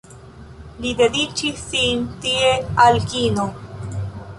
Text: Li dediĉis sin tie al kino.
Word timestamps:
Li 0.85 0.93
dediĉis 1.01 1.61
sin 1.67 2.03
tie 2.27 2.51
al 2.89 3.03
kino. 3.15 3.51